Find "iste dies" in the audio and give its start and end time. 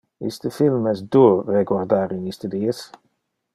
2.33-2.81